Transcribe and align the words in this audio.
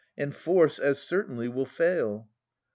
And 0.17 0.33
force 0.35 0.79
as 0.79 0.97
certainly 0.99 1.47
will 1.47 1.67
fail. 1.67 2.27